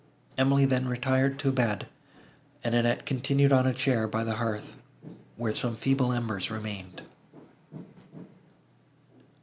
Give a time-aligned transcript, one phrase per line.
[0.35, 1.85] Emily then retired to bed,
[2.63, 4.77] and Annette continued on a chair by the hearth,
[5.37, 7.03] where some feeble embers remained.